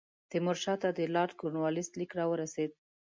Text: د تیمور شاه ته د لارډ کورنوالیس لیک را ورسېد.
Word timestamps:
د 0.03 0.03
تیمور 0.31 0.57
شاه 0.63 0.77
ته 0.81 0.89
د 0.93 0.99
لارډ 1.15 1.31
کورنوالیس 1.39 1.89
لیک 1.99 2.11
را 2.19 2.25
ورسېد. 2.29 2.71